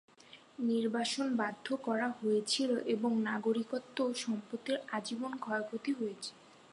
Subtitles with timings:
[0.61, 6.31] নির্বাসন বাধ্য করা হয়েছিল এবং নাগরিকত্ব ও সম্পত্তির আজীবন ক্ষয়ক্ষতি হয়েছে।